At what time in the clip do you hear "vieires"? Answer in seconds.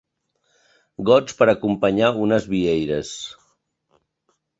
2.53-3.13